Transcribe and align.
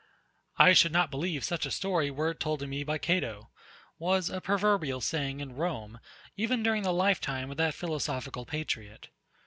I 0.57 0.73
should 0.73 0.91
not 0.91 1.11
believe 1.11 1.43
such 1.43 1.63
a 1.63 1.69
story 1.69 2.09
were 2.09 2.31
it 2.31 2.39
told 2.39 2.67
me 2.67 2.83
by 2.83 2.97
Cato, 2.97 3.51
was 3.99 4.31
a 4.31 4.41
proverbial 4.41 4.99
saying 4.99 5.41
in 5.41 5.53
Rome, 5.55 5.99
even 6.35 6.63
during 6.63 6.81
the 6.81 6.91
lifetime 6.91 7.51
of 7.51 7.57
that 7.57 7.75
philosophical 7.75 8.43
patriot. 8.47 9.09